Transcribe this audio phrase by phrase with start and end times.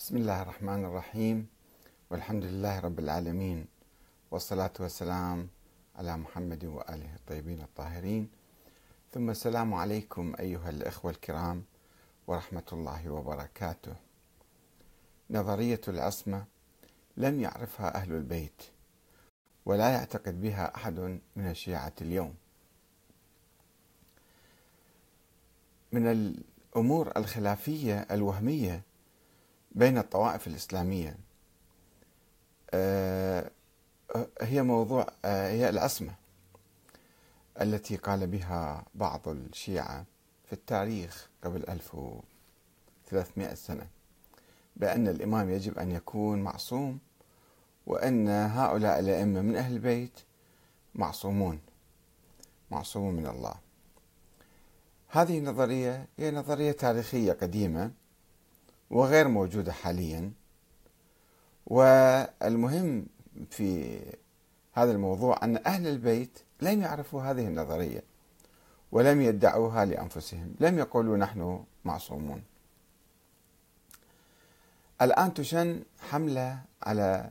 [0.00, 1.46] بسم الله الرحمن الرحيم.
[2.10, 3.66] والحمد لله رب العالمين.
[4.30, 5.48] والصلاة والسلام
[5.96, 8.30] على محمد وآله الطيبين الطاهرين.
[9.12, 11.64] ثم السلام عليكم أيها الإخوة الكرام
[12.26, 13.96] ورحمة الله وبركاته.
[15.30, 16.44] نظرية العصمة
[17.16, 18.62] لم يعرفها أهل البيت
[19.66, 22.34] ولا يعتقد بها أحد من الشيعة اليوم.
[25.92, 28.89] من الأمور الخلافية الوهمية
[29.70, 31.16] بين الطوائف الإسلامية.
[32.70, 33.50] آه،
[34.40, 36.14] هي موضوع آه، هي العصمة
[37.60, 40.04] التي قال بها بعض الشيعة
[40.44, 43.86] في التاريخ قبل 1300 سنة
[44.76, 46.98] بأن الإمام يجب أن يكون معصوم
[47.86, 50.20] وأن هؤلاء الأئمة من أهل البيت
[50.94, 51.60] معصومون
[52.70, 53.54] معصومون من الله.
[55.08, 57.90] هذه النظرية هي نظرية تاريخية قديمة
[58.90, 60.32] وغير موجودة حاليا.
[61.66, 63.06] والمهم
[63.50, 64.00] في
[64.72, 68.02] هذا الموضوع أن أهل البيت لم يعرفوا هذه النظرية
[68.92, 72.42] ولم يدعوها لأنفسهم لم يقولوا نحن معصومون.
[75.02, 77.30] الآن تشن حملة على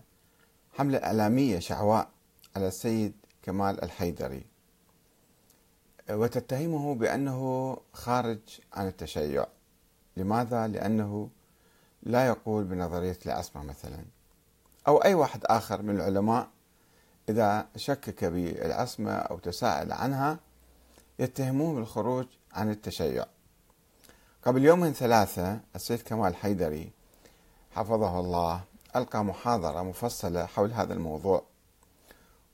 [0.73, 2.09] حملة إعلامية شعواء
[2.55, 3.13] على السيد
[3.43, 4.45] كمال الحيدري.
[6.09, 8.39] وتتهمه بأنه خارج
[8.73, 9.45] عن التشيع.
[10.17, 11.29] لماذا؟ لأنه
[12.03, 14.05] لا يقول بنظرية العصمة مثلا.
[14.87, 16.47] أو أي واحد آخر من العلماء
[17.29, 20.39] إذا شكك بالعصمة أو تساءل عنها
[21.19, 23.25] يتهموه بالخروج عن التشيع.
[24.43, 26.91] قبل يومين ثلاثة السيد كمال حيدري
[27.71, 28.61] حفظه الله
[28.95, 31.43] ألقى محاضرة مفصلة حول هذا الموضوع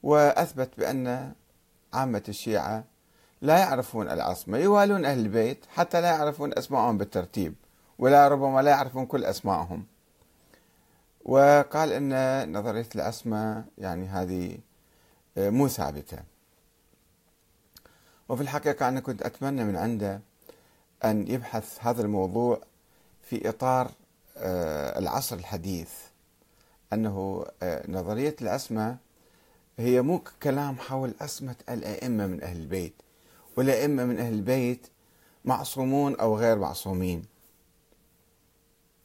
[0.04, 1.34] وأثبت بأن
[1.94, 2.84] عامة الشيعة
[3.42, 7.56] لا يعرفون العصمة يوالون أهل البيت حتى لا يعرفون أسمائهم بالترتيب.
[8.00, 9.86] ولا ربما لا يعرفون كل أسمائهم
[11.26, 14.58] وقال أن نظرية العصمة يعني هذه
[15.38, 16.18] آه، مو ثابتة.
[18.30, 20.22] وفي الحقيقة أنا كنت أتمنى من عنده
[21.06, 22.62] أن يبحث هذا الموضوع
[23.22, 23.92] في إطار
[24.38, 25.90] آه، العصر الحديث.
[26.94, 28.98] أنه آه، نظرية العصمة
[29.78, 32.94] هي مو كلام حول عصمة الأئمة من أهل البيت.
[33.58, 34.88] والأئمة من أهل البيت
[35.46, 37.35] معصومون أو غير معصومين.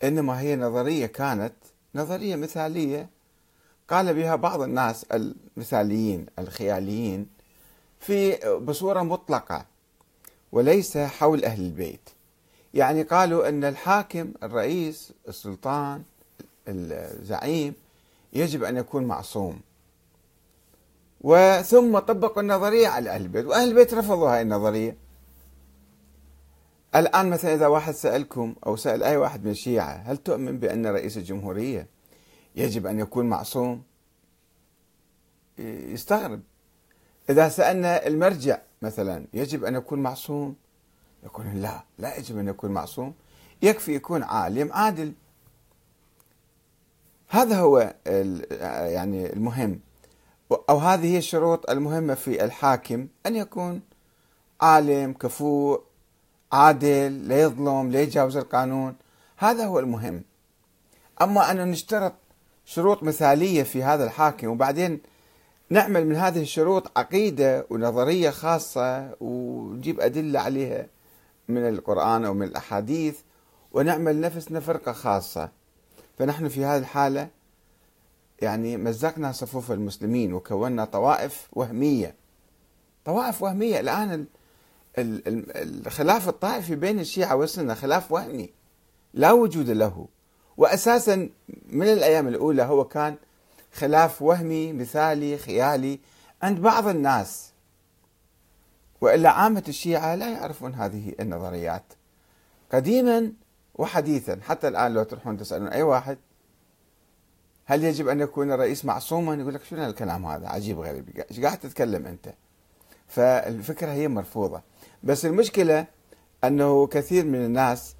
[0.04, 1.52] إنما هي نظرية كانت
[1.94, 3.08] نظرية مثالية.
[3.88, 7.26] قال بها بعض الناس المثاليين الخياليين
[8.00, 9.66] في بصورة مطلقة
[10.52, 12.10] وليس حول أهل البيت.
[12.74, 16.02] يعني قالوا أن الحاكم الرئيس السلطان
[16.68, 17.74] الزعيم
[18.32, 19.60] يجب أن يكون معصوم.
[21.20, 24.96] وثم طبقوا النظرية على أهل البيت وأهل البيت رفضوا هاي النظرية.
[26.94, 31.16] الآن مثلا إذا واحد سألكم أو سأل أي واحد من الشيعة هل تؤمن بأن رئيس
[31.16, 31.86] الجمهورية
[32.56, 33.82] يجب أن يكون معصوم؟
[35.58, 36.40] يستغرب.
[37.30, 40.56] إذا سألنا المرجع مثلا يجب أن يكون معصوم؟
[41.24, 43.14] يقول لا لا يجب أن يكون معصوم.
[43.62, 45.12] يكفي يكون عالم عادل.
[47.28, 47.94] هذا هو
[48.66, 49.80] يعني المهم.
[50.70, 53.80] أو هذه هي الشروط المهمة في الحاكم أن يكون
[54.60, 55.89] عالم كفوء
[56.52, 58.96] عادل لا يظلم لا يتجاوز القانون.
[59.36, 60.22] هذا هو المهم.
[61.22, 62.12] أما أن نشترط
[62.64, 65.00] شروط مثالية في هذا الحاكم وبعدين
[65.70, 70.86] نعمل من هذه الشروط عقيدة ونظرية خاصة ونجيب أدلة عليها
[71.48, 73.18] من القرآن أو من الأحاديث
[73.72, 75.48] ونعمل نفسنا فرقة خاصة.
[76.18, 77.28] فنحن في هذه الحالة
[78.42, 82.14] يعني مزقنا صفوف المسلمين وكونا طوائف وهمية.
[83.04, 83.80] طوائف وهمية.
[83.80, 84.26] الآن
[84.98, 88.50] الخلاف الطائفي بين الشيعة والسنة خلاف وهمي
[89.14, 90.08] لا وجود له.
[90.56, 91.28] وأساسا
[91.68, 93.16] من الأيام الأولى هو كان
[93.72, 96.00] خلاف وهمي مثالي خيالي
[96.42, 97.50] عند بعض الناس.
[99.00, 101.84] وإلا عامة الشيعة لا يعرفون هذه النظريات.
[102.72, 103.32] قديما
[103.74, 106.18] وحديثا حتى الآن لو تروحون تسألون أي واحد
[107.64, 111.24] هل يجب أن يكون الرئيس معصوما؟ يقول لك شنو الكلام هذا؟ عجيب غريب.
[111.30, 112.34] إيش قاعد تتكلم أنت؟
[113.08, 114.62] فالفكرة هي مرفوضة.
[115.02, 115.86] بس المشكلة
[116.44, 117.94] أنه كثير من الناس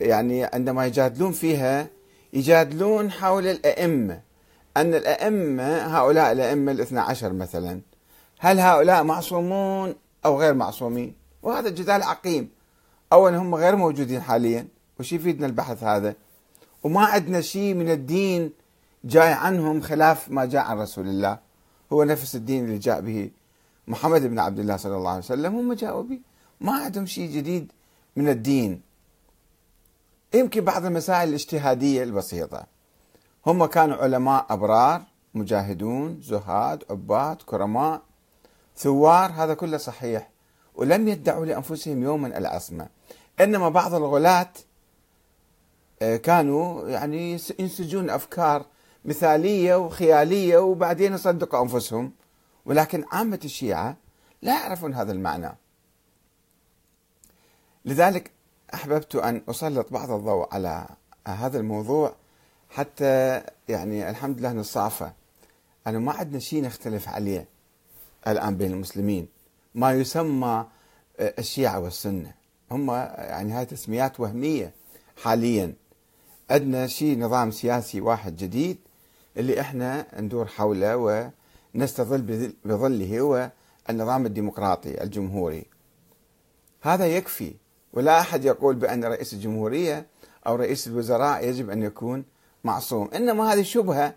[0.00, 1.86] يعني عندما يجادلون فيها
[2.32, 4.20] يجادلون حول الأئمة.
[4.76, 7.80] أن الأئمة هؤلاء الأئمة الاثنى عشر مثلا
[8.38, 9.94] هل هؤلاء معصومون
[10.24, 12.48] أو غير معصومين؟ وهذا جدال عقيم.
[13.12, 14.66] أولا هم غير موجودين حاليا.
[15.00, 16.14] وش يفيدنا البحث هذا؟
[16.82, 18.52] وما عندنا شيء من الدين
[19.04, 21.38] جاي عنهم خلاف ما جاء عن رسول الله.
[21.92, 23.30] هو نفس الدين اللي جاء به.
[23.88, 26.20] محمد بن عبد الله صلى الله عليه وسلم هم جاءوا به
[26.60, 27.72] ما عندهم شيء جديد
[28.16, 28.82] من الدين.
[30.34, 32.66] يمكن بعض المسائل الاجتهادية البسيطة.
[33.46, 35.02] هم كانوا علماء أبرار
[35.34, 38.02] مجاهدون زهاد عباد كرماء
[38.76, 40.30] ثوار هذا كله صحيح.
[40.74, 42.88] ولم يدعوا لأنفسهم يوما العصمة.
[43.40, 44.50] إنما بعض الغلاة
[46.02, 48.66] آه، كانوا يعني ينسجون أفكار
[49.04, 52.12] مثالية وخيالية وبعدين يصدقوا أنفسهم.
[52.66, 53.96] ولكن عامة الشيعة
[54.42, 55.56] لا يعرفون هذا المعنى.
[57.84, 58.30] لذلك
[58.74, 60.86] أحببت أن أسلط بعض الضوء على
[61.26, 62.14] هذا الموضوع
[62.70, 65.10] حتى يعني الحمد لله نصافى
[65.86, 67.48] أنا ما عندنا شيء نختلف عليه
[68.28, 69.28] الآن بين المسلمين.
[69.74, 70.66] ما يسمى
[71.20, 72.34] الشيعة والسنة.
[72.70, 74.72] هم يعني هاي تسميات وهمية
[75.22, 75.74] حاليا.
[76.50, 78.78] عندنا شيء نظام سياسي واحد جديد
[79.36, 81.30] اللي إحنا ندور حوله
[81.76, 83.50] ونستظل بظله هو
[83.90, 85.66] النظام الديمقراطي الجمهوري.
[86.82, 87.54] هذا يكفي
[87.92, 90.06] ولا أحد يقول بأن رئيس الجمهورية
[90.46, 92.24] أو رئيس الوزراء يجب أن يكون
[92.64, 93.10] معصوم.
[93.14, 94.14] إنما هذه شبهة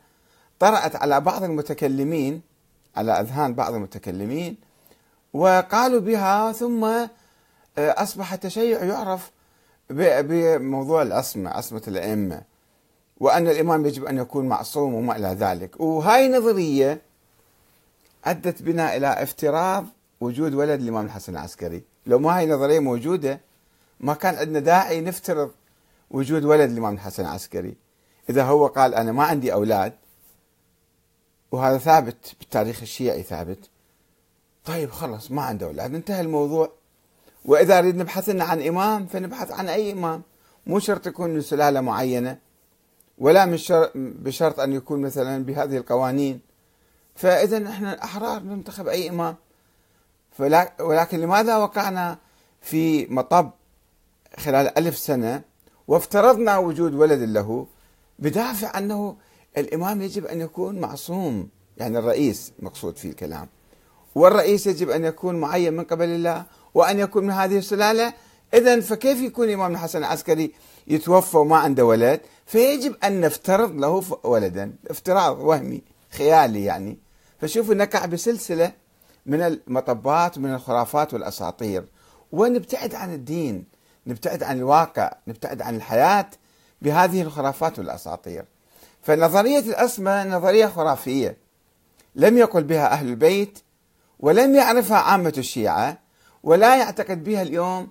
[0.59, 2.41] طرأت على بعض المتكلمين
[2.95, 4.57] على أذهان بعض المتكلمين
[5.33, 7.09] وقالوا بها ثم آه،
[7.77, 9.31] أصبح التشيع يعرف
[9.89, 12.41] بموضوع العصمه عصمه الأئمة
[13.17, 15.79] وأن الإمام يجب أن يكون معصوم وما إلى ذلك.
[15.79, 17.08] وهاي نظرية
[18.25, 19.86] أدت بنا إلى افتراض
[20.21, 21.83] وجود ولد الإمام الحسن العسكري.
[22.06, 23.39] لو ما هاي نظرية موجودة
[24.00, 25.51] ما كان عندنا داعي نفترض
[26.12, 27.75] وجود ولد الإمام الحسن العسكري.
[28.30, 29.94] إذا هو قال أنا ما عندي أولاد
[31.51, 33.69] وهذا ثابت بالتاريخ الشيعي ثابت.
[34.65, 36.72] طيب خلص ما عنده أولاد انتهى الموضوع.
[37.45, 40.22] وإذا نريد نبحث لنا عن إمام فنبحث عن أي إمام.
[40.68, 42.38] مو شرط يكون من سلالة معينة
[43.18, 46.49] ولا من شرط بشرط أن يكون مثلا بهذه القوانين.
[47.19, 49.36] فإذا إحنا احرار ننتخب أي إمام.
[50.80, 52.18] ولكن لماذا وقعنا
[52.62, 53.50] في مطب
[54.38, 55.42] خلال ألف سنة
[55.88, 57.68] وافترضنا وجود ولد له
[58.19, 59.16] بدافع أنه
[59.57, 63.48] الإمام يجب أن يكون معصوم يعني الرئيس مقصود في الكلام.
[64.15, 68.13] والرئيس يجب أن يكون معين من قبل الله وأن يكون من هذه السلالة.
[68.54, 70.54] إذا فكيف يكون الإمام الحسن العسكري
[70.88, 74.74] يتوفى وما عنده ولد؟ فيجب أن نفترض له ولدا.
[74.89, 75.81] افتراض وهمي
[76.12, 77.08] خيالي يعني.
[77.41, 78.71] فشوفوا نقع بسلسلة
[79.25, 81.86] من المطبات ومن الخرافات والأساطير.
[82.31, 83.65] ونبتعد عن الدين؟
[84.07, 86.30] نبتعد عن الواقع نبتعد عن الحياة
[86.81, 88.45] بهذه الخرافات والأساطير.
[89.01, 91.38] فنظرية الأسمى نظرية خرافية.
[92.15, 93.59] لم يقل بها أهل البيت
[94.19, 95.97] ولم يعرفها عامة الشيعة
[96.44, 97.88] ولا يعتقد بها اليوم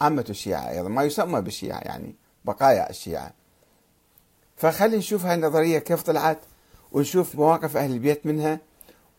[0.00, 2.14] عامة الشيعة أيضا ما يسمى بالشيعة يعني
[2.44, 3.32] بقايا الشيعة.
[4.56, 6.38] فخلي نشوف هاي النظرية كيف طلعت
[6.92, 8.58] ونشوف مواقف أهل البيت منها.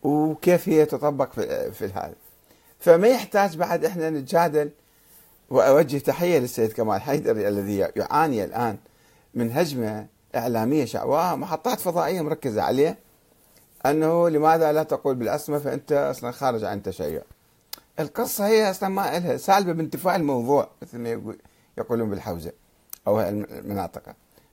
[0.02, 1.32] وكيف هي تطبق
[1.70, 2.14] في, هذا
[2.80, 4.70] فما يحتاج بعد إحنا نتجادل
[5.50, 8.78] وأوجه تحية للسيد كمال حيدري الذي يعاني الآن
[9.34, 12.98] من هجمة إعلامية شعواء محطات فضائية مركزة عليه
[13.86, 17.22] أنه لماذا لا تقول بالاسمى فأنت أصلا خارج عن التشيع.
[18.00, 21.34] القصة هي أصلا ما لها سالبة بانتفاع الموضوع مثل ما
[21.78, 22.52] يقولون بالحوزة
[23.06, 24.02] أو المناطق.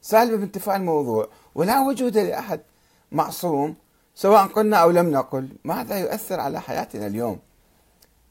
[0.02, 2.62] سالبة بانتفاع الموضوع ولا وجود لأحد
[3.12, 3.76] معصوم
[4.16, 7.40] سواء قلنا أو لم نقل ماذا يؤثر على حياتنا اليوم.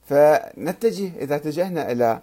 [0.08, 2.20] فنتجه إذا اتجهنا إلى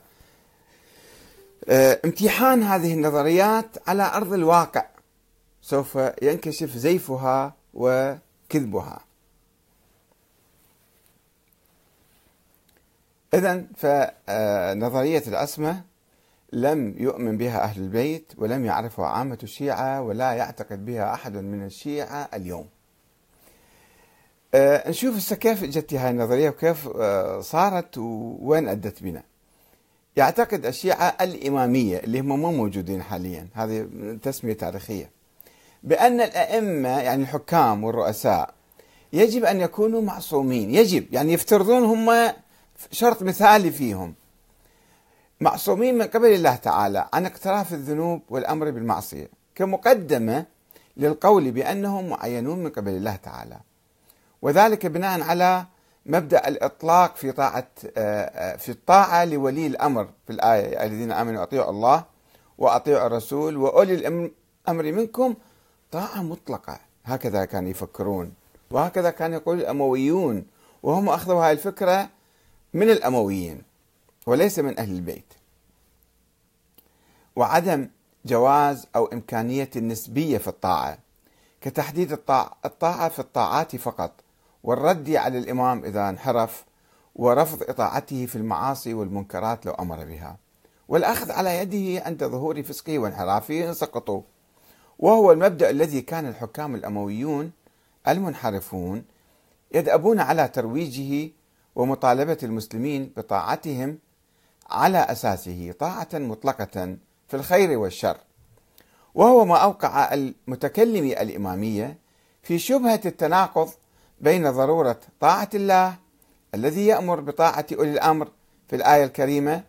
[1.69, 4.85] آه، امتحان هذه النظريات على أرض الواقع
[5.61, 8.99] سوف ينكشف زيفها وكذبها.
[13.33, 15.83] اذا فنظرية العصمه
[16.53, 22.29] لم يؤمن بها أهل البيت ولم يعرفها عامة الشيعة ولا يعتقد بها أحد من الشيعة
[22.33, 22.67] اليوم.
[24.53, 29.23] آه، نشوف كيف جت هاي النظرية وكيف آه، صارت ووين أدت بنا.
[30.15, 33.87] يعتقد الشيعة الإمامية اللي هم مو موجودين حاليا هذه
[34.23, 35.09] تسمية تاريخية.
[35.83, 38.53] بأن الأئمة يعني الحكام والرؤساء
[39.13, 40.75] يجب أن يكونوا معصومين.
[40.75, 42.33] يجب يعني يفترضون هم
[42.91, 44.13] شرط مثالي فيهم.
[45.41, 50.45] معصومين من قبل الله تعالى عن اقتراف الذنوب والأمر بالمعصية كمقدمة
[50.97, 53.57] للقول بأنهم معينون من قبل الله تعالى.
[54.41, 55.65] وذلك بناء على
[56.05, 57.67] مبدأ الإطلاق في طاعة
[57.97, 62.03] آه، آه، في الطاعة لولي الأمر في الآية الذين آمنوا اطيعوا الله
[62.57, 65.35] وأطيعوا الرسول وأولي الأمر منكم.
[65.91, 66.79] طاعة مطلقة.
[67.05, 68.33] هكذا كانوا يفكرون.
[68.71, 70.45] وهكذا كان يقول الأمويون.
[70.83, 72.09] وهم أخذوا هذه الفكرة
[72.73, 73.61] من الأمويين
[74.25, 75.33] وليس من أهل البيت.
[77.35, 77.89] وعدم
[78.25, 80.97] جواز أو إمكانية النسبية في الطاعة.
[81.61, 84.11] كتحديد الطاعة في الطاعات فقط.
[84.63, 86.65] والرد على الإمام إذا انحرف
[87.15, 90.37] ورفض إطاعته في المعاصي والمنكرات لو أمر بها.
[90.87, 94.21] والأخذ على يده عند ظهور فسقه وانحرافه سقطوا.
[94.99, 97.51] وهو المبدأ الذي كان الحكام الأمويون
[98.07, 99.03] المنحرفون
[99.71, 101.31] يدأبون على ترويجه
[101.75, 103.97] ومطالبة المسلمين بطاعتهم
[104.69, 108.17] على أساسه طاعة مطلقة في الخير والشر.
[109.15, 111.97] وهو ما أوقع المتكلم الإمامية
[112.43, 113.69] في شبهة التناقض
[114.21, 115.95] بين ضرورة طاعة الله
[116.55, 118.31] الذي يأمر بطاعة أولي الأمر
[118.67, 119.63] في الآية الكريمة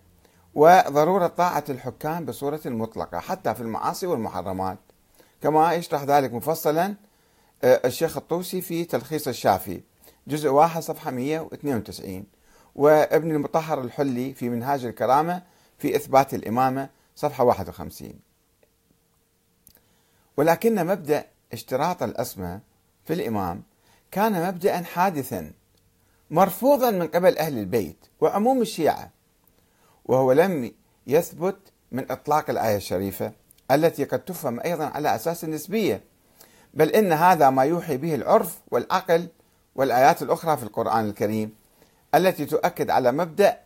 [0.54, 4.78] وضرورة طاعة الحكام بصورة مطلقة حتى في المعاصي والمحرمات.
[5.42, 6.94] كما يشرح ذلك مفصلا
[7.64, 9.80] آه، الشيخ الطوسي في تلخيص الشافي
[10.26, 12.24] جزء واحد صفحة 192
[12.74, 15.42] وابن المطهر الحلي في منهاج الكرامة
[15.78, 18.12] في إثبات الإمامة صفحة 51
[20.36, 22.60] ولكن مبدأ اشتراط الأسماء
[23.04, 23.62] في الإمام
[24.12, 25.52] كان مبدأ حادثا
[26.30, 29.10] مرفوضا من قبل أهل البيت وعموم الشيعة
[30.04, 30.72] وهو لم
[31.06, 31.56] يثبت
[31.92, 33.32] من إطلاق الآية الشريفة
[33.70, 36.02] التي قد تفهم أيضا على أساس النسبية
[36.74, 39.28] بل إن هذا ما يوحي به العرف والعقل
[39.74, 41.54] والآيات الأخرى في القرآن الكريم
[42.14, 43.58] التي تؤكد على مبدأ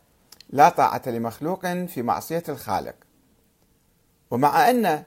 [0.51, 2.95] لا طاعة لمخلوق في معصية الخالق.
[4.31, 5.05] ومع أن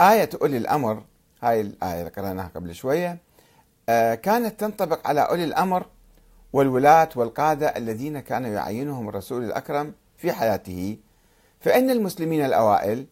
[0.00, 1.02] آية أولي الأمر
[1.42, 3.27] هاي الآية اللي قرأناها قبل شوية
[4.22, 5.86] كانت تنطبق على أولي الأمر
[6.52, 10.98] والولاة والقادة الذين كان يعينهم الرسول الأكرم في حياته.
[11.60, 13.06] فإن المسلمين الأوائل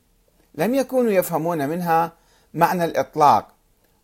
[0.54, 2.12] لم يكونوا يفهمون منها
[2.54, 3.48] معنى الإطلاق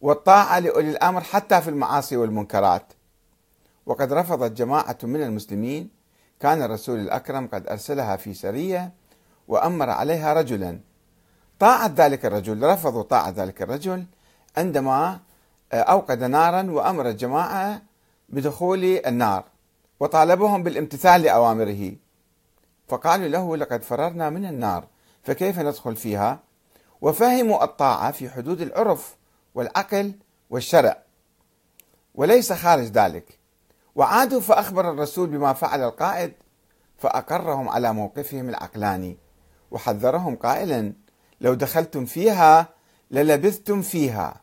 [0.01, 2.93] والطاعة لأولي الأمر حتى في المعاصي والمنكرات.
[3.87, 5.91] وقد رفضت جماعة من المسلمين
[6.41, 8.93] كان الرسول الأكرم قد أرسلها في سرية
[9.49, 10.81] وأمر عليها رجلا.
[11.59, 14.05] طاعت ذلك الرجل رفضوا طاعة ذلك الرجل
[14.57, 15.21] عندما
[15.75, 17.83] أوقد نارا وأمر الجماعة
[18.29, 19.45] بدخول النار
[20.01, 21.93] وطالبهم بالامتثال لأوامره.
[22.89, 24.87] فقالوا له لقد فررنا من النار
[25.23, 26.39] فكيف ندخل فيها؟
[27.01, 29.17] وفهموا الطاعة في حدود العرف
[29.55, 30.13] والعقل
[30.51, 31.03] والشرع
[32.15, 33.39] وليس خارج ذلك.
[33.95, 36.33] وعادوا فأخبر الرسول بما فعل القائد
[36.99, 39.17] فأقرهم على موقفهم العقلاني.
[39.71, 40.93] وحذرهم قائلا
[41.41, 42.69] لو دخلتم فيها
[43.11, 44.42] للبثتم فيها.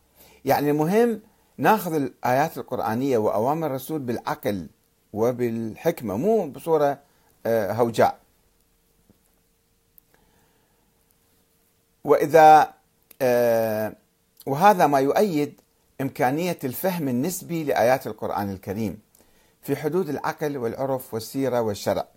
[0.50, 1.22] يعني المهم
[1.58, 4.68] ناخذ الآيات القرآنية وأوامر الرسول بالعقل
[5.14, 7.00] وبالحكمة مو بصورة
[7.46, 8.20] آه، هوجاء.
[12.04, 12.74] وإذا
[13.22, 13.94] آه،
[14.46, 15.62] وهذا ما يؤيد
[16.02, 19.00] إمكانية الفهم النسبي لآيات القرآن الكريم
[19.62, 22.08] في حدود العقل والعرف والسيرة والشرع.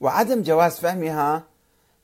[0.00, 1.42] وعدم جواز فهمها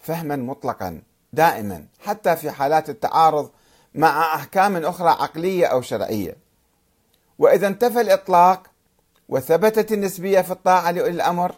[0.01, 3.51] فهما مطلقا دائما حتى في حالات التعارض
[3.95, 6.37] مع أحكام أخرى عقلية أو شرعية.
[7.39, 8.67] وإذا انتفى الإطلاق
[9.29, 11.55] وثبتت النسبية في الطاعة لأولي الأمر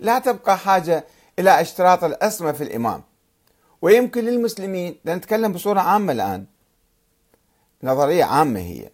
[0.00, 1.04] لا تبقى حاجة
[1.38, 3.02] إلى اشتراط الأسمى في الإمام.
[3.82, 6.46] ويمكن للمسلمين نتكلم بصورة عامة الآن
[7.82, 8.90] نظرية عامة هي.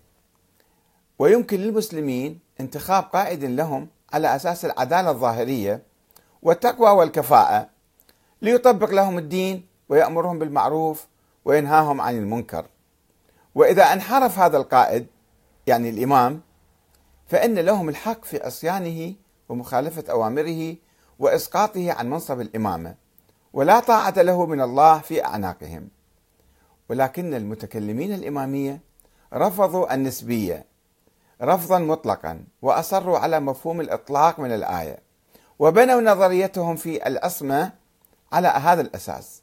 [1.19, 5.83] ويمكن للمسلمين انتخاب قائد لهم على أساس العدالة الظاهرية
[6.43, 7.69] والتقوى والكفاءة
[8.43, 11.07] ليطبق لهم الدين ويأمرهم بالمعروف
[11.45, 12.67] وينهاهم عن المنكر.
[13.55, 15.07] وإذا انحرف هذا القائد
[15.67, 16.41] يعني الإمام
[17.27, 19.15] فإن لهم الحق في عصيانه
[19.49, 20.77] ومخالفة أوامره
[21.19, 22.95] وإسقاطه عن منصب الإمامة
[23.53, 25.89] ولا طاعة له من الله في أعناقهم.
[26.89, 28.81] ولكن المتكلمين الإمامية
[29.35, 30.67] رفضوا النسبية
[31.43, 34.99] رفضا مطلقا وأصروا على مفهوم الإطلاق من الآية
[35.59, 37.73] وبنوا نظريتهم في الأصمة
[38.33, 39.43] على هذا الأساس.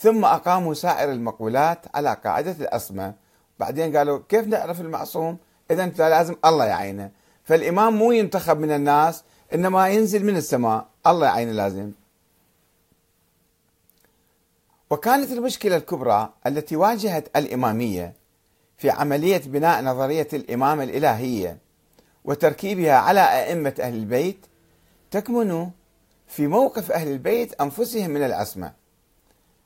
[0.00, 3.14] ثم أقاموا سائر المقولات على قاعدة الأصمة
[3.58, 5.38] بعدين قالوا كيف نعرف المعصوم؟
[5.70, 7.10] إذا لازم الله يعينه.
[7.44, 10.86] فالإمام مو ينتخب من الناس إنما ينزل من السماء.
[11.06, 11.92] الله يعينه لازم.
[14.90, 18.14] وكانت المشكلة الكبرى التي واجهت الإمامية
[18.76, 21.58] في عملية بناء نظرية الإمامة الإلهية
[22.24, 24.46] وتركيبها على أئمة أهل البيت
[25.10, 25.70] تكمن
[26.26, 28.79] في موقف أهل البيت أنفسهم من العصمة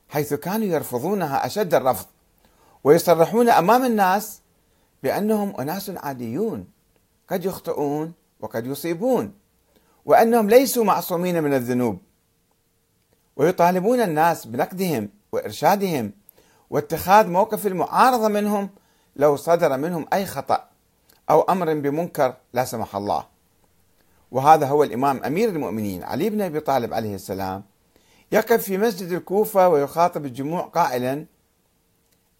[0.08, 2.06] حيث كانوا يرفضونها أشد الرفض
[2.84, 4.40] ويصرحون أمام الناس
[5.02, 6.66] بأنهم أناس عاديون
[7.28, 9.32] قد يخطئون وقد يصيبون
[10.04, 11.98] وأنهم ليسوا معصومين من الذنوب.
[13.36, 16.12] ويطالبون الناس بنقدهم وإرشادهم
[16.70, 18.70] واتخاذ موقف المعارضة منهم
[19.16, 20.68] لو صدر منهم أي خطأ
[21.30, 23.26] أو أمر بمنكر لا سمح الله.
[24.30, 27.64] وهذا هو الإمام أمير المؤمنين علي بن أبي طالب عليه السلام
[28.34, 31.26] يقف في مسجد الكوفة ويخاطب الجموع قائلا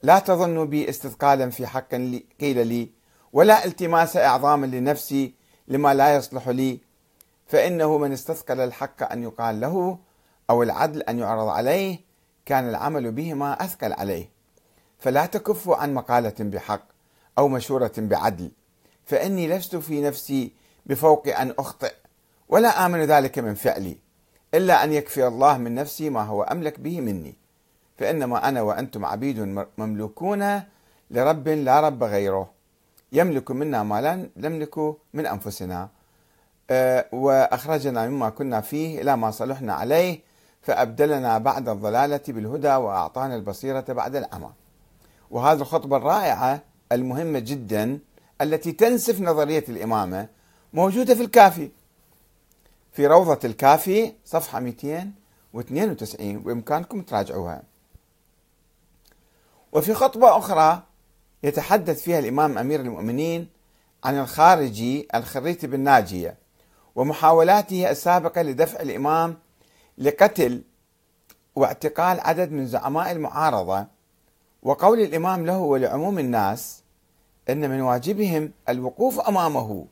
[0.03, 1.95] لا تظنوا بي استثقالا في حق
[2.41, 2.91] قيل لي
[3.33, 5.35] ولا التماس إعظاما لنفسي
[5.69, 6.81] لما لا يصلح لي
[7.47, 9.99] فإنه من استثقل الحق أن يقال له
[10.51, 11.99] أو العدل أن يعرض عليه
[12.47, 14.31] كان العمل بهما أثقل عليه.
[14.99, 16.83] فلا تكفوا عن مقالة بحق
[17.39, 18.51] أو مشورة بعدل
[19.05, 20.53] فإني لست في نفسي
[20.87, 21.93] بفوق أن أخطئ
[22.49, 24.04] ولا آمن ذلك من فعلي.
[24.55, 27.35] إلا أن يكفي الله من نفسي ما هو أملك به مني.
[27.99, 30.63] فإنما أنا وأنتم عبيد مملوكون
[31.11, 32.51] لرب لا رب غيره.
[33.13, 34.79] يملك منا ما لا نملك
[35.15, 35.89] من أنفسنا.
[36.71, 40.21] آه، وأخرجنا مما كنا فيه إلى ما صلحنا عليه
[40.63, 44.51] فأبدلنا بعد الضلالة بالهدى وأعطانا البصيرة بعد العمى
[45.31, 47.99] وهذه الخطبة الرائعة المهمة جدا
[48.41, 50.29] التي تنسف نظرية الإمامة
[50.73, 51.71] موجودة في الكافي.
[52.95, 57.63] في روضة الكافي صفحة 292 بإمكانكم تراجعوها.
[59.73, 60.83] وفي خطبة أخرى
[61.43, 63.49] يتحدث فيها الإمام أمير المؤمنين
[64.05, 66.37] عن الخارجي الخريت بن ناجية
[66.95, 69.37] ومحاولاته السابقة لدفع الإمام
[69.99, 70.63] لقتل
[71.55, 73.87] واعتقال عدد من زعماء المعارضة.
[74.63, 76.83] وقول الإمام له ولعموم الناس
[77.49, 79.87] أن من واجبهم الوقوف أمامه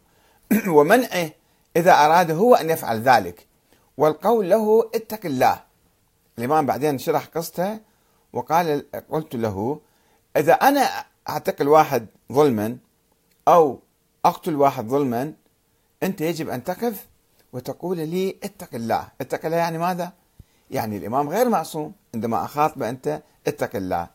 [0.76, 1.30] ومنعه
[1.76, 3.46] إذا أراد هو أن يفعل ذلك.
[3.96, 5.60] والقول له اتق الله.
[6.38, 7.78] الإمام بعدين شرح قصته
[8.32, 9.80] وقال قلت له
[10.36, 12.76] إذا أنا أعتقل واحد ظلما
[13.48, 13.78] أو
[14.24, 15.32] أقتل واحد ظلما
[16.02, 17.06] أنت يجب أن تقف
[17.52, 19.08] وتقول لي اتق الله.
[19.20, 20.12] اتق الله يعني ماذا؟
[20.70, 24.08] يعني الإمام غير معصوم عندما أخاطب أنت اتق الله.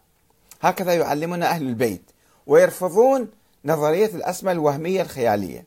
[0.61, 2.11] هكذا يعلمنا أهل البيت
[2.47, 3.27] ويرفضون
[3.65, 5.65] نظرية الأسماء الوهمية الخيالية.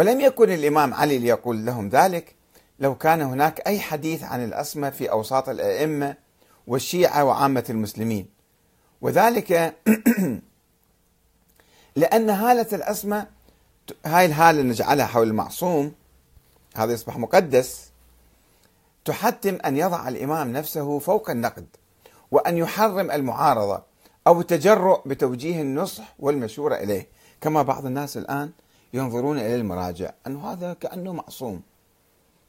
[0.00, 2.34] ولم يكن الإمام علي ليقول لهم ذلك
[2.78, 6.16] لو كان هناك أي حديث عن الأسماء في أوساط الأئمة
[6.66, 8.28] والشيعة وعامة المسلمين.
[9.00, 9.74] وذلك
[12.00, 13.28] لأن هالة الأسماء
[14.06, 15.92] هاي الهالة نجعلها حول المعصوم
[16.76, 17.90] هذا يصبح مقدس
[19.04, 21.66] تحتم أن يضع الإمام نفسه فوق النقد
[22.30, 23.82] وأن يحرم المعارضة
[24.26, 27.08] أو التجرؤ بتوجيه النصح والمشورة إليه.
[27.40, 28.50] كما بعض الناس الآن
[28.92, 31.62] ينظرون إلى المراجع أنه هذا كأنه معصوم.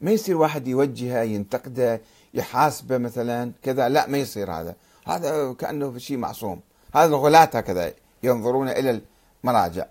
[0.00, 2.00] ما يصير واحد يوجهه ينتقده
[2.34, 4.74] يحاسبه مثلا كذا لا ما يصير هذا.
[5.06, 6.60] هذا كأنه شيء معصوم.
[6.94, 9.00] هذا الغلاة هكذا ينظرون إلى
[9.44, 9.86] المراجع.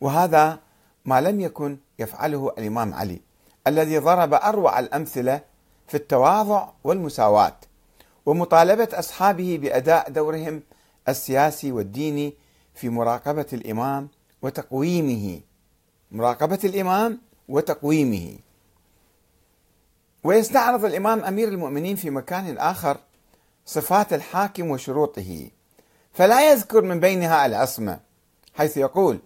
[0.00, 0.58] وهذا
[1.04, 3.20] ما لم يكن يفعله الإمام علي
[3.66, 5.40] الذي ضرب أروع الأمثلة
[5.88, 7.56] في التواضع والمساواة
[8.26, 10.62] ومطالبة أصحابه بأداء دورهم
[11.08, 12.34] السياسي والديني
[12.74, 14.08] في مراقبة الإمام
[14.42, 15.40] وتقويمه.
[16.12, 18.38] مراقبة الإمام وتقويمه.
[20.24, 22.96] ويستعرض الإمام أمير المؤمنين في مكان آخر
[23.66, 25.50] صفات الحاكم وشروطه.
[26.12, 28.00] فلا يذكر من بينها العصمة
[28.54, 29.18] حيث يقول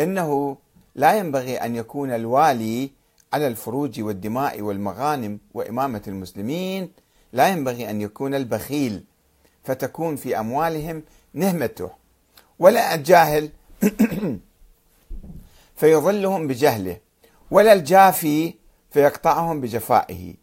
[0.00, 0.56] إنه
[0.94, 2.90] لا ينبغي أن يكون الوالي
[3.32, 6.92] على الفروج والدماء والمغانم وإمامة المسلمين.
[7.32, 9.04] لا ينبغي أن يكون البخيل
[9.64, 11.02] فتكون في أموالهم
[11.34, 11.90] نهمته.
[12.58, 13.50] ولا الجاهل
[15.76, 17.00] فيظلهم بجهله
[17.50, 18.54] ولا الجافي
[18.90, 20.34] فيقطعهم بجفائه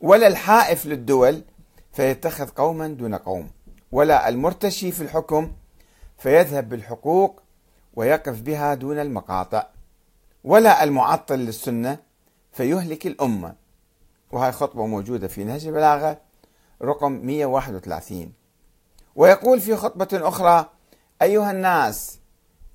[0.00, 1.42] ولا الحائف للدول
[1.92, 3.50] فيتخذ قوما دون قوم
[3.92, 5.52] ولا المرتشي في الحكم
[6.18, 7.42] فيذهب بالحقوق
[7.94, 9.66] ويقف بها دون المقاطع
[10.44, 11.98] ولا المعطل للسنة
[12.52, 13.54] فيهلك الأمة.
[14.32, 16.20] وهي خطبة موجودة في نهج البلاغة
[16.82, 18.32] رقم 131
[19.16, 20.70] ويقول في خطبة أخرى
[21.22, 22.18] أيها الناس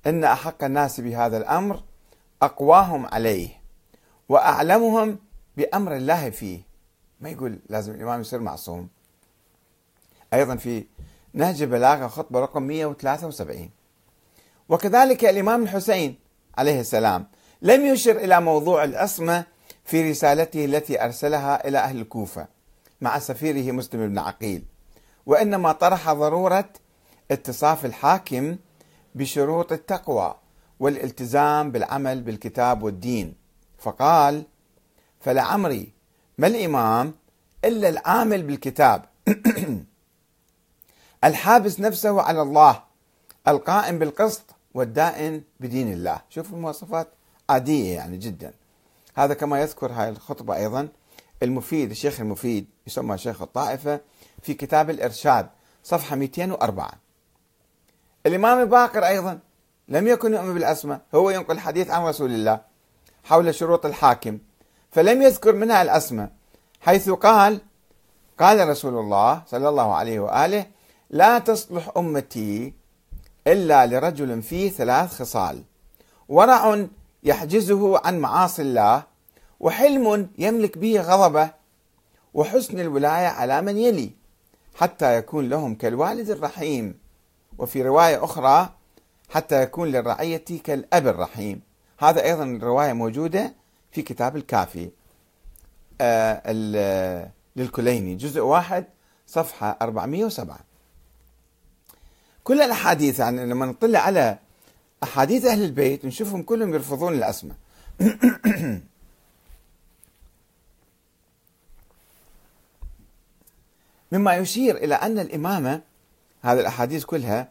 [0.06, 1.82] إن أحق الناس بهذا الأمر
[2.42, 3.48] أقواهم عليه
[4.28, 5.18] وأعلمهم
[5.56, 6.60] بأمر الله فيه.
[7.20, 8.88] ما يقول لازم الإمام يصير معصوم.
[10.34, 10.84] أيضا في
[11.32, 13.70] نهج البلاغة خطبة رقم 173
[14.68, 16.18] وكذلك الإمام الحسين
[16.58, 17.26] عليه السلام
[17.62, 19.44] لم يشر إلى موضوع الأصمة
[19.84, 22.46] في رسالته التي أرسلها إلى أهل الكوفة
[23.00, 24.64] مع سفيره مسلم بن عقيل
[25.26, 26.68] وإنما طرح ضرورة
[27.30, 28.56] اتصاف الحاكم
[29.14, 30.34] بشروط التقوى
[30.80, 33.34] والالتزام بالعمل بالكتاب والدين.
[33.78, 34.44] فقال
[35.20, 35.92] فلعمري
[36.38, 37.14] ما الإمام
[37.64, 39.04] إلا العامل بالكتاب؟
[41.24, 42.82] الحابس نفسه على الله
[43.48, 46.20] القائم بالقسط والدائن بدين الله.
[46.30, 47.08] شوفوا المواصفات
[47.50, 48.54] عادية يعني جدا.
[49.14, 50.88] هذا كما يذكر هاي الخطبة أيضا
[51.42, 54.00] المفيد الشيخ المفيد يسمى شيخ الطائفة
[54.42, 55.48] في كتاب الإرشاد
[55.84, 56.90] صفحة 204
[58.28, 59.38] الإمام الباقر أيضا
[59.88, 62.60] لم يكن يؤمن بالأسماء هو ينقل حديث عن رسول الله
[63.24, 64.38] حول شروط الحاكم
[64.90, 66.30] فلم يذكر منها الأسماء
[66.80, 67.60] حيث قال
[68.38, 70.66] قال رسول الله صلى الله عليه وآله
[71.10, 72.74] لا تصلح أمتي
[73.46, 75.62] إلا لرجل فيه ثلاث خصال
[76.28, 76.86] ورع
[77.22, 79.02] يحجزه عن معاصي الله
[79.60, 81.50] وحلم يملك به غضبه
[82.34, 84.10] وحسن الولاية على من يلي
[84.74, 86.98] حتى يكون لهم كالوالد الرحيم.
[87.58, 88.74] وفي رواية أخرى
[89.30, 91.60] حتى يكون للرعية كالأب الرحيم.
[91.98, 93.54] هذا أيضا رواية موجودة
[93.92, 94.90] في كتاب الكافي.
[96.00, 96.52] آه
[97.56, 98.14] للكليني.
[98.14, 98.84] جزء واحد
[99.26, 100.58] صفحة 407
[102.44, 104.38] كل الأحاديث يعني لما نطلع على
[105.02, 107.56] أحاديث أهل البيت نشوفهم كلهم يرفضون الأسماء.
[114.12, 115.80] مما يشير إلى أن الإمامة
[116.42, 117.48] هذه الأحاديث كلها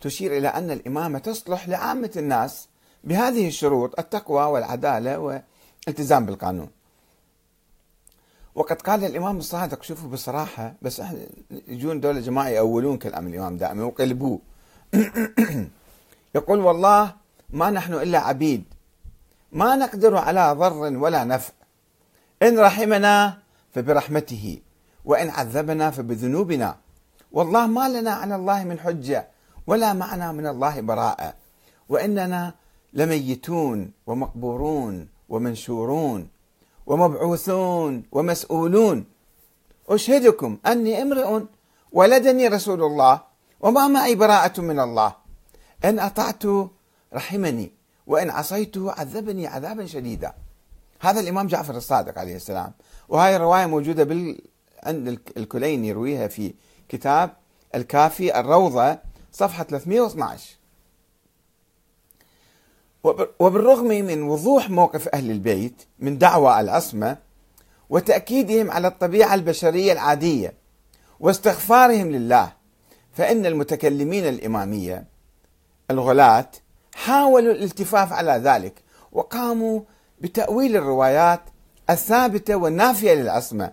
[0.00, 2.68] تشير إلى أن الإمامة تصلح لعامة الناس
[3.04, 6.70] بهذه الشروط التقوى والعدالة والالتزام بالقانون.
[8.54, 11.18] وقد قال الإمام الصادق شوفوا بصراحة بس إحنا
[11.68, 14.40] يجون دولة جماعة يأولون كلام الإمام دائما ويقلبوه.
[16.36, 17.14] يقول والله
[17.50, 18.64] ما نحن إلا عبيد
[19.52, 21.52] ما نقدر على ضر ولا نفع.
[22.42, 23.38] إن رحمنا
[23.74, 24.58] فبرحمته
[25.04, 26.83] وإن عذبنا فبذنوبنا.
[27.34, 29.28] والله ما لنا على الله من حجة
[29.66, 31.34] ولا معنا من الله براءة.
[31.88, 32.54] وإننا
[32.92, 36.28] لميتون ومقبورون ومنشورون
[36.86, 39.04] ومبعوثون ومسؤولون.
[39.88, 41.40] أشهدكم أني امرئ
[41.92, 43.20] ولدني رسول الله
[43.60, 45.14] وما معي براءة من الله.
[45.84, 46.42] إن أطعت
[47.14, 47.72] رحمني
[48.06, 50.34] وإن عصيت عذبني عذابا شديدا.
[51.00, 52.72] هذا الإمام جعفر الصادق عليه السلام.
[53.08, 54.38] وهذه الرواية موجودة بال...
[55.36, 56.54] الكليني يرويها في
[56.88, 57.30] كتاب
[57.74, 58.98] الكافي الروضة
[59.32, 60.54] صفحة 312
[63.38, 67.16] وبالرغم من وضوح موقف أهل البيت من دعوى العصمة
[67.90, 70.54] وتأكيدهم على الطبيعة البشرية العادية
[71.20, 72.52] واستغفارهم لله
[73.12, 75.04] فإن المتكلمين الإمامية
[75.90, 76.50] الغلاة
[76.94, 78.74] حاولوا الالتفاف على ذلك
[79.12, 79.80] وقاموا
[80.20, 81.40] بتأويل الروايات
[81.90, 83.72] الثابتة والنافية للعصمة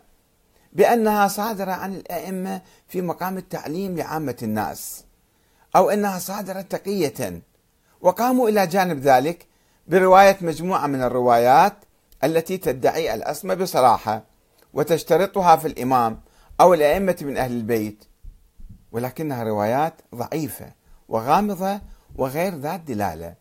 [0.73, 5.03] بأنها صادرة عن الأئمة في مقام التعليم لعامة الناس
[5.75, 7.41] أو أنها صادرة تقية
[8.01, 9.45] وقاموا إلى جانب ذلك
[9.87, 11.73] برواية مجموعة من الروايات
[12.23, 14.23] التي تدعي الأسمى بصراحة
[14.73, 16.21] وتشترطها في الإمام
[16.61, 18.03] أو الأئمة من أهل البيت.
[18.91, 20.71] ولكنها روايات ضعيفة
[21.09, 21.79] وغامضة
[22.15, 23.33] وغير ذات دلالة.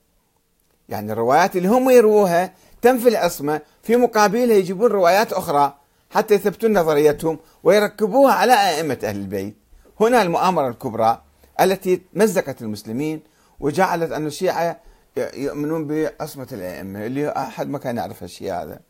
[0.89, 5.80] يعني الروايات اللي هم يروها تنفي العصمة في مقابلها يجيبون روايات أخرى
[6.11, 9.57] حتى يثبتون نظريتهم ويركبوها على أئمة أهل البيت.
[10.01, 11.23] هنا المؤامرة الكبرى
[11.61, 13.21] التي مزقت المسلمين
[13.61, 14.81] وجعلت أن الشيعة
[15.17, 18.81] يؤمنون بعصمة الأئمة اللي أحد ما كان يعرف الشيء هذا.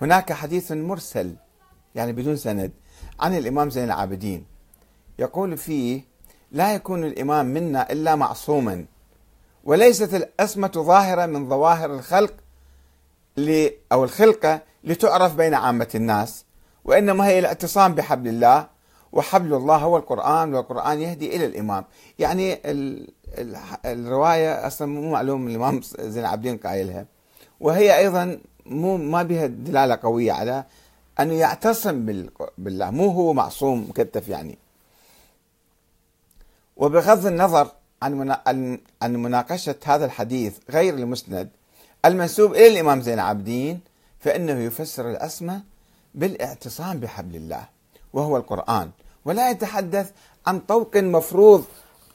[0.00, 1.36] هناك حديث مرسل
[1.94, 2.72] يعني بدون سند
[3.20, 4.44] عن الإمام زين العابدين.
[5.18, 6.02] يقول فيه
[6.52, 8.84] لا يكون الإمام منا إلا معصوما
[9.64, 12.34] وليست العصمة ظاهرة من ظواهر الخلق
[13.92, 16.44] أو الخلقة لتعرف بين عامة الناس
[16.84, 18.66] وإنما هي الاعتصام بحبل الله
[19.12, 21.84] وحبل الله هو القرآن والقرآن يهدي إلى الإمام.
[22.18, 22.58] يعني
[23.84, 27.06] الرواية أصلا مو معلوم الإمام زين العابدين قايلها.
[27.60, 30.64] وهي أيضا مو ما بها دلالة قوية على
[31.20, 32.26] أنه يعتصم
[32.58, 32.90] بالله.
[32.90, 34.58] مو هو معصوم مكتف يعني.
[36.76, 37.68] وبغض النظر
[38.02, 41.48] عن عن مناقشة هذا الحديث غير المسند
[42.04, 43.80] المنسوب إلى الإمام زين العابدين
[44.20, 45.60] فإنه يفسر الأسمى
[46.14, 47.64] بالاعتصام بحبل الله
[48.12, 48.90] وهو القرآن
[49.24, 50.10] ولا يتحدث
[50.46, 51.64] عن طوق مفروض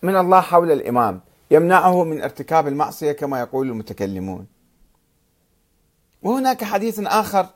[0.01, 1.21] من الله حول الإمام
[1.51, 4.47] يمنعه من ارتكاب المعصية كما يقول المتكلمون.
[6.23, 7.47] وهناك حديث آخر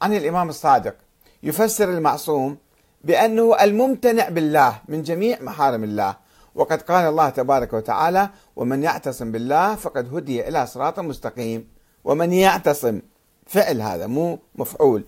[0.00, 0.94] عن الإمام الصادق
[1.42, 2.56] يفسر المعصوم
[3.04, 6.16] بأنه الممتنع بالله من جميع محارم الله
[6.54, 11.68] وقد قال الله تبارك وتعالى ومن يعتصم بالله فقد هدي إلى صراط مستقيم.
[12.04, 13.00] ومن يعتصم
[13.46, 15.04] فعل هذا مو مفعول.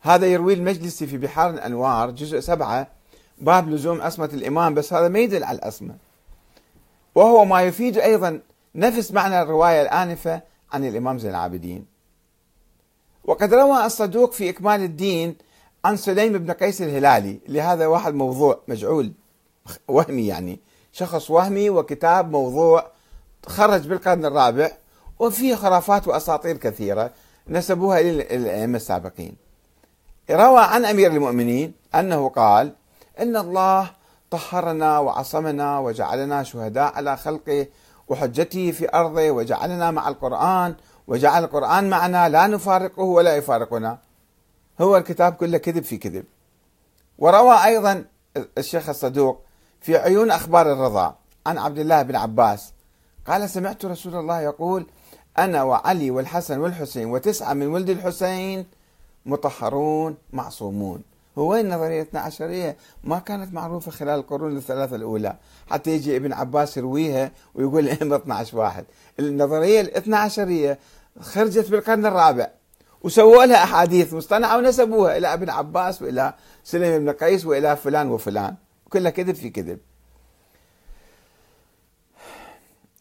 [0.00, 2.86] هذا يروي المجلسي في بحار الأنوار جزء سبعة
[3.38, 5.96] باب لزوم عصمة الإمام بس هذا ما يدل على العصمة.
[7.14, 8.40] وهو ما يفيد أيضا
[8.74, 11.86] نفس معنى الرواية الآنفة عن الإمام زين العابدين.
[13.24, 15.36] وقد روى الصدوق في إكمال الدين
[15.84, 19.12] عن سليم بن قيس الهلالي لهذا واحد موضوع مجعول.
[19.88, 20.60] وهمي يعني.
[20.92, 22.86] شخص وهمي وكتاب موضوع
[23.46, 24.70] خرج بالقرن الرابع
[25.18, 27.10] وفيه خرافات وأساطير كثيرة
[27.48, 29.36] نسبوها للأئمة السابقين.
[30.30, 32.72] روى عن أمير المؤمنين أنه قال
[33.20, 33.90] إن الله
[34.30, 37.66] طهرنا وعصمنا وجعلنا شهداء على خلقه
[38.08, 40.74] وحجته في أرضه وجعلنا مع القرآن
[41.06, 43.98] وجعل القرآن معنا لا نفارقه ولا يفارقنا.
[44.80, 46.24] هو الكتاب كله كذب في كذب.
[47.18, 48.04] وروى أيضا
[48.58, 49.40] الشيخ الصدوق
[49.80, 51.16] في عيون أخبار الرضا.
[51.46, 52.72] عن عبد الله بن عباس.
[53.26, 54.86] قال سمعت رسول الله يقول
[55.38, 58.66] أنا وعلي والحسن والحسين وتسعة من ولد الحسين
[59.26, 61.02] مطهرون معصومون.
[61.38, 65.36] هو وين نظرية 12 ما كانت معروفة خلال القرون الثلاثة الأولى.
[65.70, 68.84] حتى يجي ابن عباس يرويها ويقول الأئمة 12 واحد.
[69.18, 70.78] النظرية الاثنى عشرية
[71.20, 72.50] خرجت بالقرن الرابع.
[73.02, 78.54] وسووا لها أحاديث مصطنعة ونسبوها إلى ابن عباس وإلى سليم بن قيس وإلى فلان وفلان.
[78.90, 79.78] كلها كذب في كذب.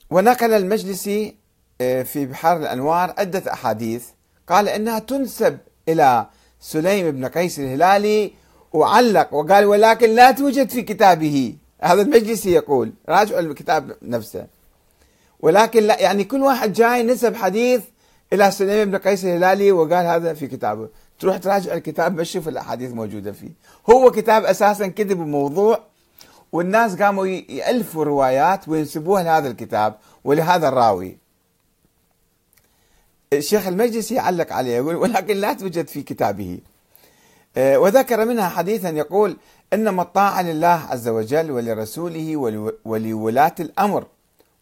[0.10, 1.36] ونقل المجلسي
[1.82, 4.06] آه، في بحار الأنوار عدة أحاديث.
[4.48, 5.58] قال إنها تنسب
[5.90, 6.28] إلى
[6.60, 8.34] سليم بن قيس الهلالي
[8.74, 11.56] وعلق وقال ولكن لا توجد في كتابه.
[11.82, 14.48] هذا المجلسي يقول راجعوا الكتاب نفسه.
[15.40, 17.82] ولكن لا يعني كل واحد جاي نسب حديث
[18.34, 20.90] إلى سليم بن قيس الهلالي وقال هذا في كتابه.
[21.20, 23.50] تروح تراجع الكتاب بس شوف الأحاديث موجودة فيه.
[23.90, 25.80] هو كتاب أساسا كذب الموضوع
[26.52, 31.18] والناس قاموا يألفوا روايات وينسبوها لهذا الكتاب ولهذا الراوي.
[33.34, 36.60] الشيخ المجلسي يعلق عليه يقول ولكن لا توجد في كتابه.
[37.58, 39.38] آه، وذكر منها حديثا يقول
[39.74, 42.38] انما الطاعه لله عز وجل ولرسوله
[42.86, 44.06] ولولاة الأمر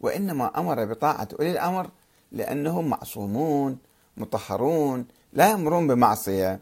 [0.00, 1.90] وإنما أمر بطاعة أولي الأمر
[2.32, 3.78] لأنهم معصومون
[4.16, 6.60] مطهرون لا يأمرون بمعصية.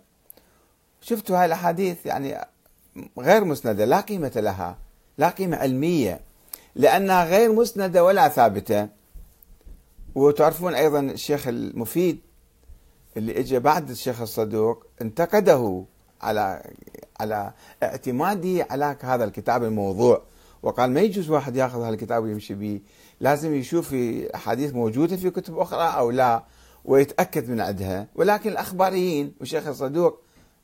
[1.00, 2.46] شفتوا هاي الأحاديث؟ يعني
[3.18, 4.78] غير مسندة لا قيمة لها
[5.18, 6.20] لا قيمة علمية
[6.74, 8.88] لأنها غير مسندة ولا ثابتة.
[10.14, 12.20] وتعرفون أيضا الشيخ المفيد
[13.16, 15.84] اللي اجى بعد الشيخ الصدوق انتقده
[16.22, 16.62] على
[17.20, 17.52] على
[17.82, 20.22] اعتماده على هذا الكتاب الموضوع.
[20.62, 22.80] وقال ما يجوز واحد يأخذ هذا الكتاب ويمشي به
[23.20, 23.94] لازم يشوف
[24.34, 26.44] أحاديث موجودة في كتب أخرى أو لا.
[26.86, 30.20] ويتأكد من عندها ولكن الأخباريين والشيخ الصدوق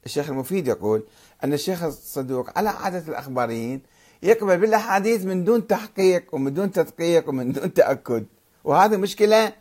[0.06, 1.02] الشيخ المفيد يقول
[1.44, 3.82] أن الشيخ الصدوق على عادة الأخباريين
[4.22, 8.24] يقبل بالأحاديث من دون تحقيق ومن دون تدقيق ومن دون تأكد.
[8.64, 9.52] وهذه مشكلة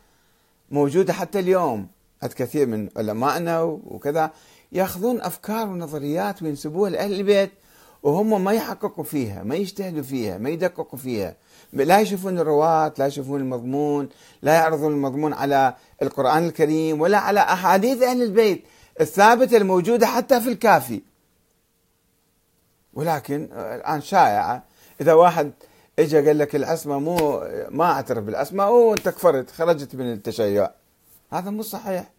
[0.70, 1.88] موجودة حتى اليوم.
[2.22, 4.30] عند كثير من علمائنا وكذا
[4.72, 7.50] يأخذون أفكار ونظريات وينسبوها لأهل البيت
[8.02, 11.36] وهم ما يحققوا فيها ما يجتهدوا فيها ما يدققوا فيها.
[11.72, 14.08] لا يشوفون الرواة لا يشوفون المضمون
[14.42, 18.64] لا يعرضون المضمون على القرآن الكريم ولا على أحاديث أهل البيت
[19.00, 21.02] الثابتة الموجودة حتى في الكافي.
[22.94, 24.64] ولكن الآن شائعة
[25.00, 25.52] إذا واحد
[25.98, 30.70] اجى قال لك العصمة مو ما أعترف بالعصمة وانت كفرت خرجت من التشيع.
[31.32, 32.10] هذا مو صحيح.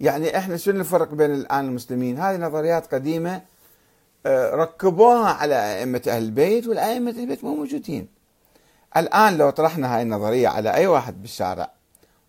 [0.00, 3.42] يعني إحنا شنو الفرق بين الآن المسلمين؟ هذه نظريات قديمة
[4.26, 8.08] آه، ركبوها على أئمة أهل البيت والأئمة أهل البيت مو موجودين.
[8.96, 11.70] الآن لو طرحنا هاي النظرية على أي واحد بالشارع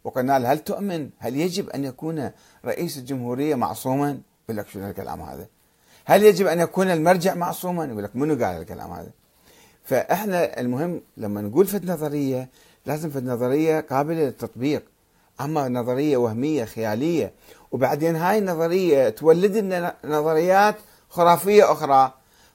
[0.03, 2.31] وقلنا له هل تؤمن؟ هل يجب أن يكون
[2.65, 5.47] رئيس الجمهورية معصوما؟ يقول لك شنو الكلام هذا؟
[6.05, 9.09] هل يجب أن يكون المرجع معصوما؟ يقول لك منو قال الكلام هذا؟
[9.83, 12.49] فإحنا المهم لما نقول فد نظرية
[12.85, 14.83] لازم فد نظرية قابلة للتطبيق.
[15.41, 17.33] أما نظرية وهمية خيالية
[17.71, 20.75] وبعدين هاي النظرية تولد لنا نظريات
[21.09, 22.13] خرافية أخرى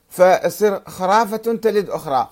[0.08, 2.28] فتصير خرافة تلد أخرى.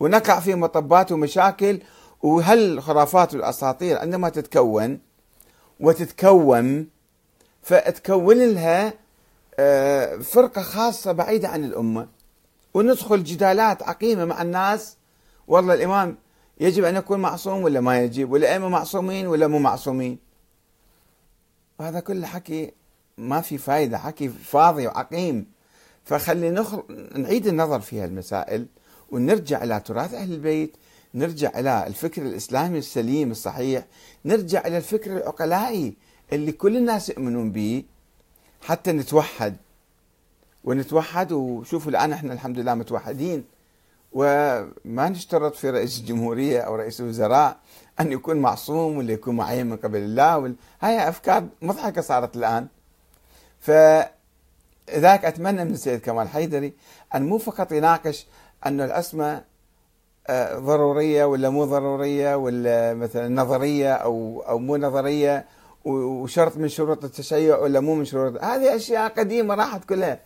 [0.00, 1.80] ونقع في مطبات ومشاكل
[2.22, 5.00] وهالخرافات والاساطير عندما تتكون
[5.80, 6.88] وتتكون
[7.62, 8.92] فتكون لها
[9.58, 12.08] آه، فرقة خاصة بعيدة عن الأمة.
[12.74, 14.96] وندخل جدالات عقيمة مع الناس.
[15.48, 16.16] والله الإمام
[16.60, 20.18] يجب أن يكون معصوم ولا ما يجب؟ والائمه معصومين ولا مو معصومين؟
[21.78, 22.72] وهذا كله حكي
[23.18, 25.46] ما في فائده حكي فاضي وعقيم.
[26.04, 26.82] فخلي نخل...
[27.14, 28.66] نعيد النظر في هالمسائل.
[29.10, 30.76] ونرجع إلى تراث أهل البيت
[31.14, 33.84] نرجع إلى الفكر الإسلامي السليم الصحيح
[34.24, 35.94] نرجع إلى الفكر العقلائي
[36.32, 37.84] اللي كل الناس يؤمنون به
[38.62, 39.56] حتى نتوحد.
[40.64, 43.44] ونتوحد وشوفوا الآن إحنا الحمد لله متوحدين.
[44.12, 47.56] وما نشترط في رئيس الجمهورية أو رئيس الوزراء
[48.00, 50.38] أن يكون معصوم ولا يكون معين من قبل الله.
[50.38, 50.54] وال...
[50.80, 52.66] هاي أفكار مضحكة صارت الآن.
[53.60, 56.72] فذاك أتمنى من السيد كمال حيدري
[57.14, 58.26] أن مو فقط يناقش
[58.66, 59.44] أن الأسماء
[60.28, 65.46] آه، ضرورية ولا مو ضرورية ولا مثلا نظرية أو أو مو نظرية
[65.84, 68.44] وشرط من شروط التشيع ولا مو من شروط.
[68.44, 70.20] هذه أشياء قديمة راحت كلها.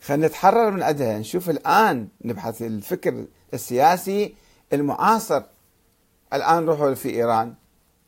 [0.00, 1.18] خلينا نتحرر من عندها.
[1.18, 4.34] نشوف الآن نبحث الفكر السياسي
[4.72, 5.42] المعاصر.
[6.32, 7.54] الآن روحوا في إيران.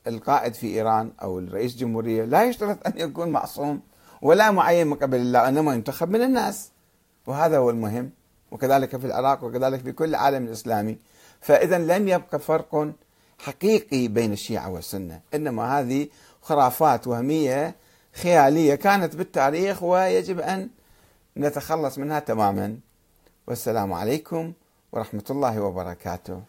[0.07, 3.81] القائد في إيران أو الرئيس الجمهورية لا يشترط أن يكون معصوم
[4.23, 6.71] ولا معين من قبل الله إنما ينتخب من الناس.
[7.27, 8.11] وهذا هو المهم.
[8.55, 10.99] وكذلك في العراق وكذلك في كل العالم الإسلامي.
[11.41, 12.93] فإذا لم يبقى فرق
[13.39, 16.09] حقيقي بين الشيعة والسنة إنما هذه
[16.43, 17.75] خرافات وهمية
[18.15, 20.69] خيالية كانت بالتاريخ ويجب أن
[21.37, 22.77] نتخلص منها تماما.
[23.47, 24.53] والسلام عليكم
[24.93, 26.43] ورحمة الله وبركاته.